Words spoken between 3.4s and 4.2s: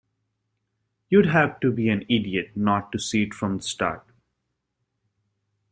the start.